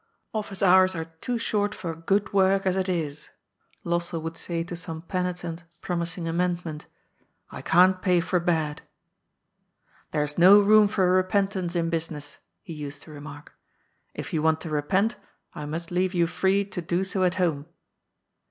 [0.01, 0.03] '^
[0.33, 3.29] Office hours are too short for good work, as it is,"
[3.85, 6.87] Lossell would say to some penitent promising amendment;
[7.19, 8.81] *' I can't pay for bad." ^'
[10.09, 13.53] There's no room for repentance in business," he used to remark.
[13.85, 15.17] *' If you want to repent,
[15.53, 17.67] I must leave you free to do so at home."